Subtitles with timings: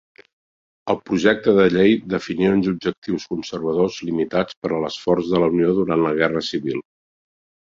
[0.91, 5.77] El projecte de llei definia uns objectius conservadors limitats per a l'esforç de la Unió
[5.83, 6.83] durant la Guerra Civil.